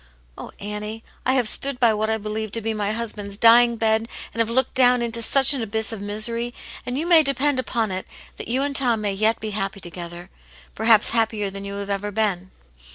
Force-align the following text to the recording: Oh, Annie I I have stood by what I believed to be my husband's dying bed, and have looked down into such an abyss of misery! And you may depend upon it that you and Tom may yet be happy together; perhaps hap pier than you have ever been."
Oh, 0.35 0.51
Annie 0.59 1.03
I 1.27 1.33
I 1.33 1.33
have 1.35 1.47
stood 1.47 1.79
by 1.79 1.93
what 1.93 2.09
I 2.09 2.17
believed 2.17 2.55
to 2.55 2.61
be 2.61 2.73
my 2.73 2.91
husband's 2.91 3.37
dying 3.37 3.75
bed, 3.75 4.09
and 4.33 4.39
have 4.39 4.49
looked 4.49 4.73
down 4.73 5.03
into 5.03 5.21
such 5.21 5.53
an 5.53 5.61
abyss 5.61 5.91
of 5.91 6.01
misery! 6.01 6.55
And 6.87 6.97
you 6.97 7.05
may 7.05 7.21
depend 7.21 7.59
upon 7.59 7.91
it 7.91 8.07
that 8.37 8.47
you 8.47 8.63
and 8.63 8.75
Tom 8.75 9.01
may 9.01 9.13
yet 9.13 9.39
be 9.39 9.51
happy 9.51 9.79
together; 9.79 10.31
perhaps 10.73 11.09
hap 11.11 11.29
pier 11.29 11.51
than 11.51 11.65
you 11.65 11.75
have 11.75 11.91
ever 11.91 12.09
been." 12.09 12.49